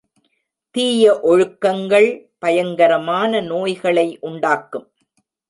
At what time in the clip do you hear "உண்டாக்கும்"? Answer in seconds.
4.21-4.87